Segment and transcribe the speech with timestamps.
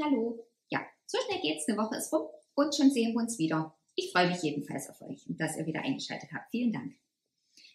[0.00, 0.46] hallo.
[0.70, 3.76] Ja, so schnell geht's, eine Woche ist rum und schon sehen wir uns wieder.
[3.94, 6.50] Ich freue mich jedenfalls auf euch und dass ihr wieder eingeschaltet habt.
[6.50, 6.94] Vielen Dank.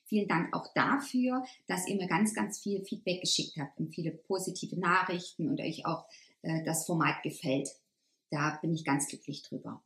[0.05, 4.11] Vielen Dank auch dafür, dass ihr mir ganz, ganz viel Feedback geschickt habt und viele
[4.11, 6.05] positive Nachrichten und euch auch
[6.41, 7.69] äh, das Format gefällt.
[8.31, 9.83] Da bin ich ganz glücklich drüber.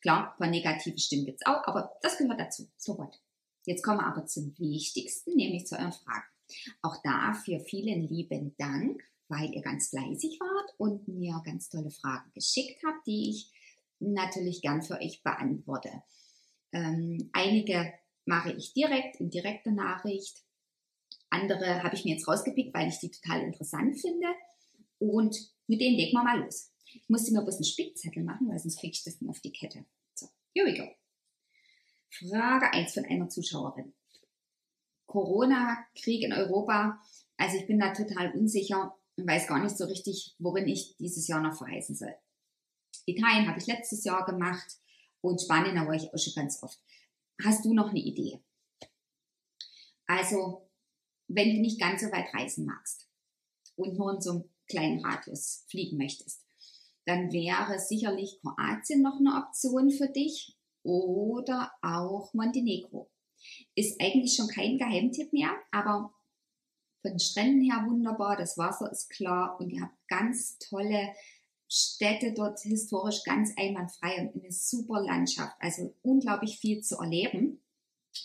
[0.00, 2.68] Klar, ein paar negative Stimmen gibt's auch, aber das gehört dazu.
[2.76, 3.20] So what.
[3.64, 6.24] Jetzt kommen wir aber zum Wichtigsten, nämlich zu euren Fragen.
[6.80, 12.30] Auch dafür vielen lieben Dank weil ihr ganz fleißig wart und mir ganz tolle Fragen
[12.34, 13.52] geschickt habt, die ich
[14.00, 16.02] natürlich gern für euch beantworte.
[16.72, 17.92] Ähm, einige
[18.24, 20.44] mache ich direkt in direkter Nachricht.
[21.30, 24.28] Andere habe ich mir jetzt rausgepickt, weil ich die total interessant finde.
[24.98, 26.72] Und mit denen legen wir mal los.
[26.84, 29.52] Ich musste mir bloß einen Spickzettel machen, weil sonst kriege ich das nicht auf die
[29.52, 29.84] Kette.
[30.14, 30.88] So, here we go.
[32.10, 33.92] Frage 1 von einer Zuschauerin.
[35.06, 37.00] Corona-Krieg in Europa.
[37.36, 38.96] Also ich bin da total unsicher,
[39.26, 42.14] weiß gar nicht so richtig, worin ich dieses Jahr noch verreisen soll.
[43.06, 44.76] Italien habe ich letztes Jahr gemacht
[45.20, 46.78] und Spanien, da war ich auch schon ganz oft.
[47.42, 48.40] Hast du noch eine Idee?
[50.06, 50.68] Also,
[51.28, 53.08] wenn du nicht ganz so weit reisen magst
[53.76, 56.44] und nur in so einem kleinen Radius fliegen möchtest,
[57.04, 63.10] dann wäre sicherlich Kroatien noch eine Option für dich oder auch Montenegro.
[63.74, 66.12] Ist eigentlich schon kein Geheimtipp mehr, aber
[67.02, 71.12] von den Stränden her wunderbar, das Wasser ist klar und ihr habt ganz tolle
[71.70, 75.56] Städte dort historisch ganz einwandfrei und eine super Landschaft.
[75.60, 77.62] Also unglaublich viel zu erleben.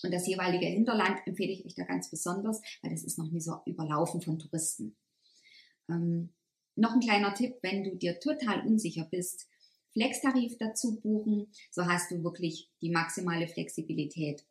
[0.02, 3.42] Und das jeweilige Hinterland empfehle ich euch da ganz besonders, weil das ist noch nie
[3.42, 4.96] so überlaufen von Touristen.
[5.90, 6.34] Ähm,
[6.76, 9.48] noch ein kleiner Tipp, wenn du dir total unsicher bist,
[9.92, 14.44] Flextarif dazu buchen, so hast du wirklich die maximale Flexibilität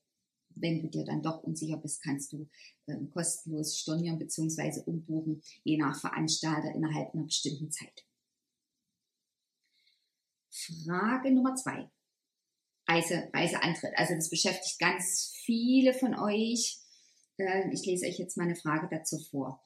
[0.56, 2.48] wenn du dir dann doch unsicher bist, kannst du
[2.88, 4.82] ähm, kostenlos stornieren bzw.
[4.86, 8.04] umbuchen, je nach Veranstalter innerhalb einer bestimmten Zeit.
[10.50, 11.90] Frage Nummer zwei.
[12.88, 13.92] Reise, Reiseantritt.
[13.96, 16.78] Also das beschäftigt ganz viele von euch.
[17.38, 19.62] Äh, ich lese euch jetzt meine Frage dazu vor.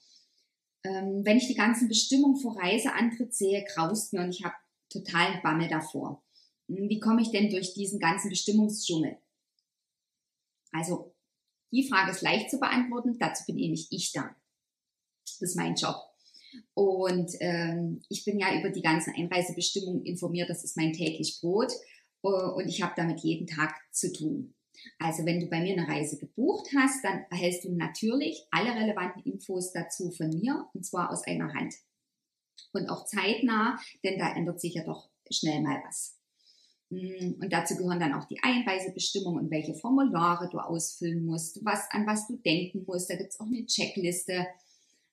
[0.85, 4.55] Ähm, wenn ich die ganzen Bestimmungen vor Reiseantritt sehe, graust mir und ich habe
[4.91, 6.23] totalen Bammel davor.
[6.69, 9.19] Wie komme ich denn durch diesen ganzen Bestimmungsdschungel?
[10.77, 11.15] Also
[11.73, 14.35] die Frage ist leicht zu beantworten, dazu bin nämlich ich da.
[15.25, 15.97] Das ist mein Job.
[16.75, 21.73] Und ähm, ich bin ja über die ganzen Einreisebestimmungen informiert, das ist mein täglich Brot
[22.23, 24.55] äh, und ich habe damit jeden Tag zu tun.
[24.99, 29.23] Also wenn du bei mir eine Reise gebucht hast, dann erhältst du natürlich alle relevanten
[29.23, 31.75] Infos dazu von mir und zwar aus einer Hand.
[32.73, 36.19] Und auch zeitnah, denn da ändert sich ja doch schnell mal was.
[36.91, 41.87] Mm, und dazu gehören dann auch die Einreisebestimmungen und welche Formulare du ausfüllen musst, was,
[41.91, 43.11] an was du denken musst.
[43.11, 44.47] Da gibt's auch eine Checkliste.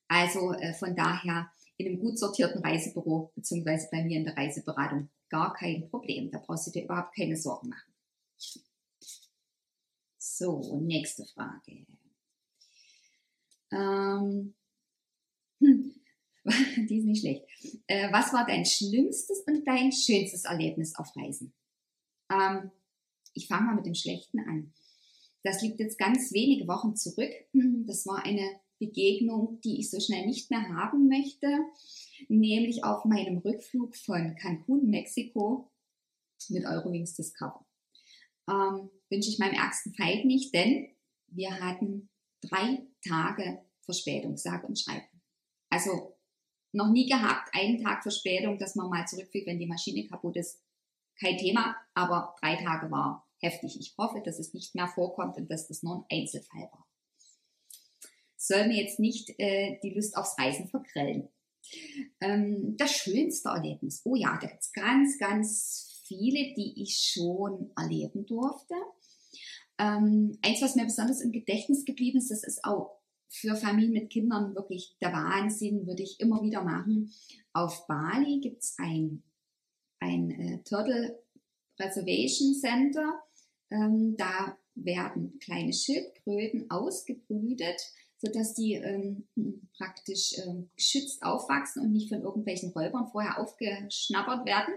[0.08, 5.10] Also äh, von daher in einem gut sortierten Reisebüro beziehungsweise bei mir in der Reiseberatung
[5.30, 6.30] gar kein Problem.
[6.30, 7.94] Da brauchst du dir überhaupt keine Sorgen machen.
[10.18, 11.86] So, nächste Frage.
[13.72, 14.54] Ähm,
[15.60, 15.96] hm,
[16.88, 17.46] die ist nicht schlecht.
[17.88, 21.54] Äh, was war dein schlimmstes und dein schönstes Erlebnis auf Reisen?
[22.34, 22.72] Ähm,
[23.34, 24.74] ich fange mal mit dem Schlechten an.
[25.44, 27.32] Das liegt jetzt ganz wenige Wochen zurück.
[27.86, 31.48] Das war eine Begegnung, die ich so schnell nicht mehr haben möchte,
[32.28, 35.72] nämlich auf meinem Rückflug von Cancun, Mexiko
[36.50, 37.66] mit Eurowings Discover.
[38.50, 40.88] Ähm, wünsche ich meinem ärgsten Feind nicht, denn
[41.28, 42.10] wir hatten
[42.42, 45.06] drei Tage Verspätung, sage und schreibe.
[45.70, 46.18] Also
[46.72, 50.63] noch nie gehabt, einen Tag Verspätung, dass man mal zurückfliegt, wenn die Maschine kaputt ist
[51.20, 53.80] kein Thema, aber drei Tage war heftig.
[53.80, 56.88] Ich hoffe, dass es nicht mehr vorkommt und dass das nur ein Einzelfall war.
[58.38, 61.30] Soll mir jetzt nicht äh, die Lust aufs Reisen vergrellen.
[62.20, 64.02] Ähm, das schönste Erlebnis.
[64.04, 68.76] Oh ja, da gibt ganz, ganz viele, die ich schon erleben durfte.
[69.80, 74.12] Ähm, eins, was mir besonders im Gedächtnis geblieben ist, das ist auch für Familien mit
[74.12, 77.12] Kindern wirklich der Wahnsinn, würde ich immer wieder machen.
[77.54, 79.24] Auf Bali gibt es ein
[80.04, 81.20] ein äh, Turtle
[81.80, 83.22] Reservation Center.
[83.72, 87.80] Ähm, da werden kleine Schildkröten ausgebrütet,
[88.18, 89.28] sodass die ähm,
[89.78, 94.74] praktisch ähm, geschützt aufwachsen und nicht von irgendwelchen Räubern vorher aufgeschnappert werden.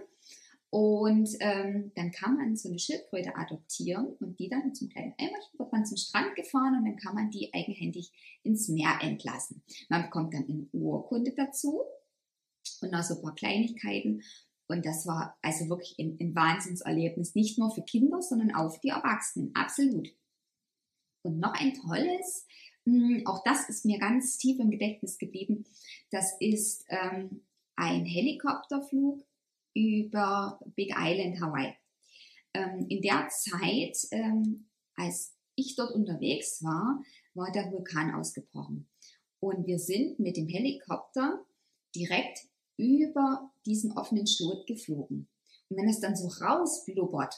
[0.70, 5.58] Und ähm, dann kann man so eine Schildkröte adoptieren und die dann zum kleinen Eimerchen
[5.58, 8.12] wird man zum Strand gefahren und dann kann man die eigenhändig
[8.43, 9.62] ins Meer entlassen.
[9.88, 11.82] Man bekommt dann eine Urkunde dazu
[12.82, 14.22] und noch so ein paar Kleinigkeiten
[14.68, 18.80] und das war also wirklich ein, ein Wahnsinnserlebnis, nicht nur für Kinder, sondern auch für
[18.80, 20.08] die Erwachsenen, absolut.
[21.22, 22.46] Und noch ein tolles,
[22.84, 25.64] hm, auch das ist mir ganz tief im Gedächtnis geblieben,
[26.10, 27.42] das ist ähm,
[27.76, 29.24] ein Helikopterflug
[29.74, 31.74] über Big Island, Hawaii.
[32.54, 37.02] Ähm, in der Zeit, ähm, als ich dort unterwegs war,
[37.34, 38.88] war der Vulkan ausgebrochen.
[39.40, 41.44] Und wir sind mit dem Helikopter
[41.94, 42.48] direkt
[42.78, 45.28] über diesen offenen Schlot geflogen.
[45.68, 47.34] Und wenn es dann so rausblubbert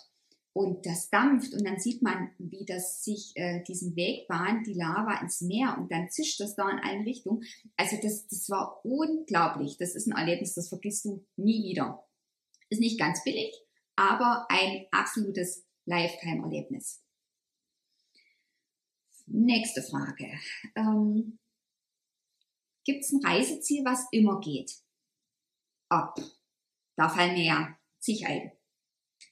[0.53, 4.75] und das dampft und dann sieht man, wie das sich äh, diesen Weg bahnt, die
[4.75, 7.45] Lava ins Meer und dann zischt das da in allen Richtungen.
[7.77, 9.77] Also das, das war unglaublich.
[9.79, 12.05] Das ist ein Erlebnis, das vergisst du nie wieder.
[12.71, 13.55] Ist nicht ganz billig,
[13.97, 17.03] aber ein absolutes Lifetime-Erlebnis.
[19.27, 20.27] Nächste Frage.
[20.75, 21.39] Ähm,
[22.85, 24.73] Gibt es ein Reiseziel, was immer geht?
[25.89, 26.15] Ab.
[26.97, 28.53] Da fallen ja zig ein.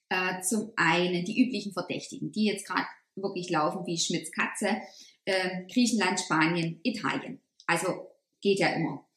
[0.09, 2.87] Äh, zum einen die üblichen Verdächtigen, die jetzt gerade
[3.17, 4.81] wirklich laufen wie Schmitz Katze.
[5.25, 7.43] Äh, Griechenland, Spanien, Italien.
[7.67, 8.09] Also
[8.41, 9.09] geht ja immer.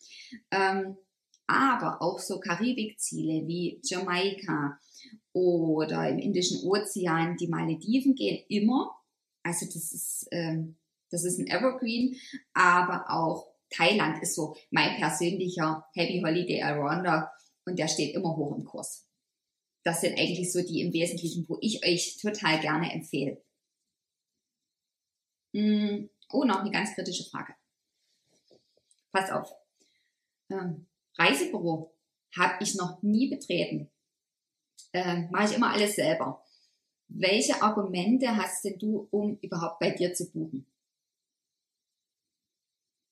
[0.51, 0.97] Ähm,
[1.47, 4.79] aber auch so Karibikziele wie Jamaika
[5.33, 8.95] oder im Indischen Ozean, die Malediven gehen immer.
[9.43, 10.77] Also das ist, ähm,
[11.09, 12.15] das ist ein Evergreen,
[12.53, 17.31] aber auch Thailand ist so mein persönlicher Happy Holiday Arounder
[17.65, 19.07] und der steht immer hoch im Kurs.
[19.83, 23.41] Das sind eigentlich so die im Wesentlichen, wo ich euch total gerne empfehle.
[25.53, 27.53] Hm, oh, noch eine ganz kritische Frage.
[29.11, 29.51] Pass auf.
[30.49, 30.85] Ähm,
[31.17, 31.95] Reisebüro
[32.37, 33.89] habe ich noch nie betreten.
[34.93, 36.43] Ähm, Mache ich immer alles selber.
[37.07, 40.67] Welche Argumente hast denn du, um überhaupt bei dir zu buchen?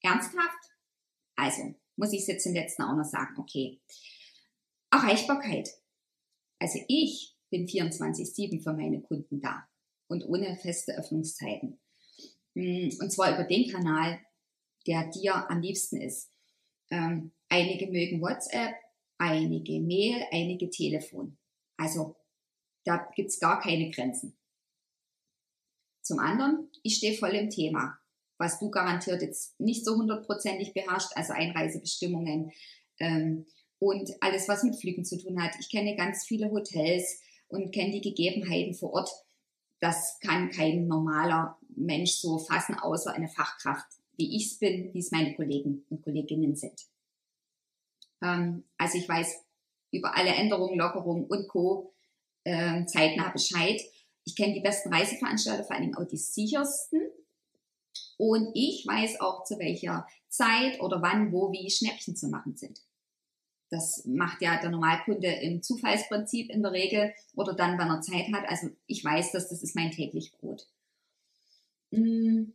[0.07, 0.71] Ernsthaft?
[1.35, 3.81] Also, muss ich es jetzt im letzten auch noch sagen, okay.
[4.91, 5.69] Erreichbarkeit.
[6.59, 9.67] Also ich bin 24-7 für meine Kunden da
[10.07, 11.79] und ohne feste Öffnungszeiten.
[12.53, 14.19] Mm, und zwar über den Kanal,
[14.85, 16.31] der dir am liebsten ist.
[16.89, 18.75] Ähm, einige mögen WhatsApp,
[19.17, 21.37] einige Mail, einige Telefon.
[21.75, 22.15] Also
[22.85, 24.37] da gibt's gar keine Grenzen.
[26.01, 27.99] Zum anderen, ich stehe voll im Thema
[28.37, 32.51] was du garantiert jetzt nicht so hundertprozentig beherrscht, also Einreisebestimmungen
[32.99, 33.45] ähm,
[33.79, 35.55] und alles, was mit Flügen zu tun hat.
[35.59, 39.09] Ich kenne ganz viele Hotels und kenne die Gegebenheiten vor Ort.
[39.79, 43.87] Das kann kein normaler Mensch so fassen, außer eine Fachkraft,
[44.17, 46.87] wie ich es bin, wie es meine Kollegen und Kolleginnen sind.
[48.21, 49.43] Ähm, also ich weiß
[49.91, 51.93] über alle Änderungen, Lockerungen und Co.
[52.43, 53.81] Äh, zeitnah Bescheid.
[54.23, 57.01] Ich kenne die besten Reiseveranstalter, vor allen Dingen auch die sichersten
[58.17, 62.81] und ich weiß auch, zu welcher Zeit oder wann, wo, wie Schnäppchen zu machen sind.
[63.69, 68.31] Das macht ja der Normalkunde im Zufallsprinzip in der Regel oder dann, wenn er Zeit
[68.33, 68.49] hat.
[68.49, 70.67] Also ich weiß, dass das ist mein täglich Brot.
[71.91, 72.53] Mm.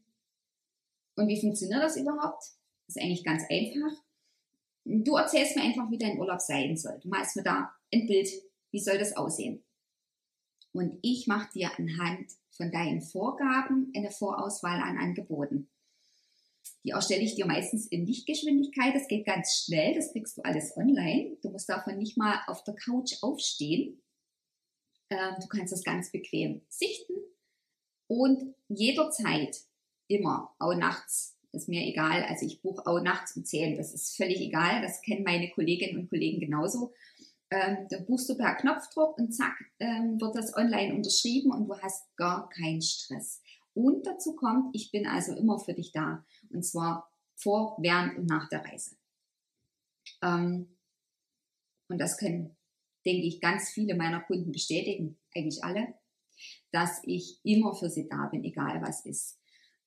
[1.15, 2.43] Und wie funktioniert das überhaupt?
[2.87, 3.93] Das ist eigentlich ganz einfach.
[4.85, 6.99] Du erzählst mir einfach, wie dein Urlaub sein soll.
[7.01, 8.29] Du malst mir da ein Bild.
[8.71, 9.63] Wie soll das aussehen?
[10.73, 15.69] Und ich mache dir anhand von deinen Vorgaben eine Vorauswahl an Angeboten.
[16.85, 18.95] Die erstelle ich dir meistens in Lichtgeschwindigkeit.
[18.95, 19.95] Das geht ganz schnell.
[19.95, 21.37] Das kriegst du alles online.
[21.43, 24.03] Du musst davon nicht mal auf der Couch aufstehen.
[25.11, 27.15] Ähm, du kannst das ganz bequem sichten
[28.07, 29.57] und jederzeit,
[30.07, 32.25] immer, auch nachts, ist mir egal.
[32.25, 33.77] Also ich buche auch nachts um 10.
[33.77, 34.83] Das ist völlig egal.
[34.83, 36.93] Das kennen meine Kolleginnen und Kollegen genauso
[37.53, 41.79] ähm, da buchst du per Knopfdruck und zack, ähm, wird das online unterschrieben und du
[41.79, 43.43] hast gar keinen Stress.
[43.75, 46.25] Und dazu kommt, ich bin also immer für dich da.
[46.51, 48.97] Und zwar vor, während und nach der Reise.
[50.23, 50.77] Ähm,
[51.89, 52.57] und das können,
[53.05, 55.95] denke ich, ganz viele meiner Kunden bestätigen, eigentlich alle,
[56.71, 59.39] dass ich immer für sie da bin, egal was ist.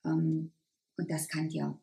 [0.03, 0.51] Ähm,
[0.97, 1.79] und das kann dir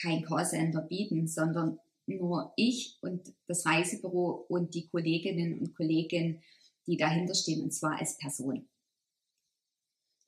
[0.00, 6.42] kein Callcenter bieten, sondern nur ich und das Reisebüro und die Kolleginnen und Kollegen,
[6.86, 8.68] die dahinter stehen, und zwar als Person.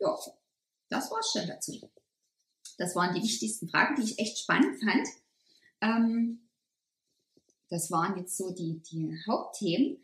[0.00, 0.16] Ja,
[0.88, 1.90] das war's schon dazu.
[2.78, 5.08] Das waren die wichtigsten Fragen, die ich echt spannend fand.
[5.80, 6.48] Ähm,
[7.68, 10.02] das waren jetzt so die, die Hauptthemen.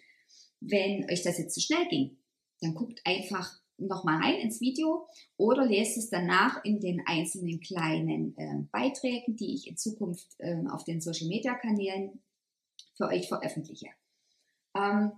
[0.60, 2.18] Wenn euch das jetzt zu schnell ging,
[2.60, 8.36] dann guckt einfach nochmal rein ins Video oder lest es danach in den einzelnen kleinen
[8.36, 12.22] äh, Beiträgen, die ich in Zukunft äh, auf den Social Media Kanälen
[12.96, 13.88] für euch veröffentliche.
[14.76, 15.12] Ähm,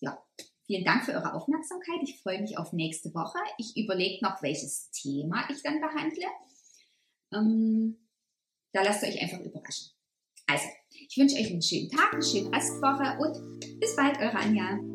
[0.00, 0.22] ja,
[0.66, 2.00] vielen Dank für eure Aufmerksamkeit.
[2.02, 3.38] Ich freue mich auf nächste Woche.
[3.58, 6.26] Ich überlege noch, welches Thema ich dann behandle.
[7.32, 7.98] Ähm,
[8.72, 9.92] da lasst euch einfach überraschen.
[10.46, 14.91] Also, ich wünsche euch einen schönen Tag, eine schöne Restwoche und bis bald, eure Anja.